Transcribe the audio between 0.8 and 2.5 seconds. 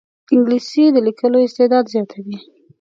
د لیکلو استعداد زیاتوي